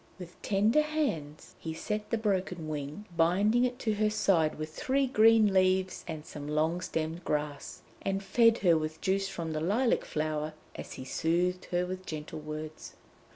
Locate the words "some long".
6.25-6.81